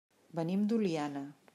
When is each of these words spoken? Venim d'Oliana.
Venim 0.39 0.63
d'Oliana. 0.73 1.25